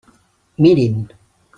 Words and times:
Mirin! 0.57 1.07